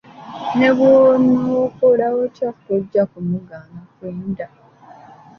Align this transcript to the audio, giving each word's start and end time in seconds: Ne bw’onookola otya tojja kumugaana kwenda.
Ne 0.57 0.69
bw’onookola 0.75 2.07
otya 2.21 2.49
tojja 2.65 3.03
kumugaana 3.11 3.79
kwenda. 3.93 4.47